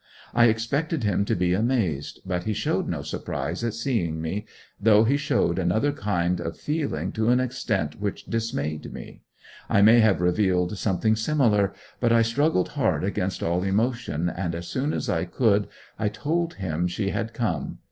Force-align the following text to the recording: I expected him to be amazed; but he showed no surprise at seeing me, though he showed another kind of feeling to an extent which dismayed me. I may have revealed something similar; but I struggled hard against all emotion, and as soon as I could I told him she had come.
I 0.33 0.45
expected 0.45 1.03
him 1.03 1.25
to 1.25 1.35
be 1.35 1.53
amazed; 1.53 2.21
but 2.25 2.45
he 2.45 2.53
showed 2.53 2.87
no 2.89 3.03
surprise 3.03 3.63
at 3.63 3.75
seeing 3.75 4.19
me, 4.19 4.47
though 4.79 5.03
he 5.03 5.15
showed 5.15 5.59
another 5.59 5.91
kind 5.91 6.39
of 6.41 6.57
feeling 6.57 7.11
to 7.11 7.29
an 7.29 7.39
extent 7.39 8.01
which 8.01 8.25
dismayed 8.25 8.91
me. 8.91 9.21
I 9.69 9.83
may 9.83 9.99
have 9.99 10.19
revealed 10.19 10.75
something 10.79 11.15
similar; 11.15 11.75
but 11.99 12.11
I 12.11 12.23
struggled 12.23 12.69
hard 12.69 13.03
against 13.03 13.43
all 13.43 13.61
emotion, 13.61 14.27
and 14.27 14.55
as 14.55 14.67
soon 14.67 14.91
as 14.91 15.07
I 15.07 15.25
could 15.25 15.67
I 15.99 16.09
told 16.09 16.55
him 16.55 16.87
she 16.87 17.11
had 17.11 17.31
come. 17.35 17.77